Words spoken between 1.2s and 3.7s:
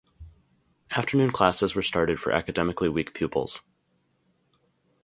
classes were started for academically weak pupils.